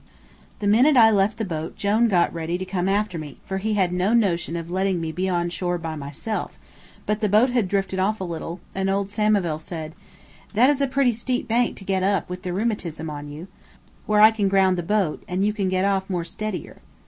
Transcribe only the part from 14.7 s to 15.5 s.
the boat, and